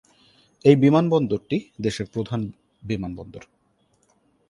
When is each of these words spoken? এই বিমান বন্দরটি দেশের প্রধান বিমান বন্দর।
এই 0.65 0.75
বিমান 0.75 1.05
বন্দরটি 1.09 1.57
দেশের 1.81 2.07
প্রধান 2.13 2.41
বিমান 2.83 3.11
বন্দর। 3.15 3.43